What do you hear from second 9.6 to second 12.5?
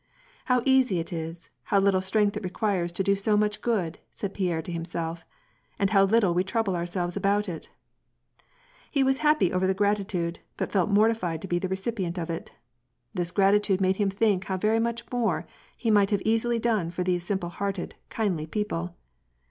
the gratitude, but felt mortified to be the recipient of